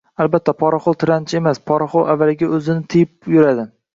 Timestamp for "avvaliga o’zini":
2.15-2.87